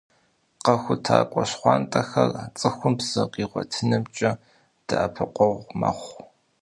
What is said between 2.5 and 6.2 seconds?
цӀыхум псы къигъуэтынымкӀэ дэӀэпыкъуэгъу мэхъу.